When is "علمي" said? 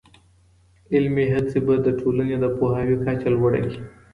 0.93-1.25